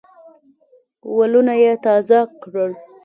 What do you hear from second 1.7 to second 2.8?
تازه کړل.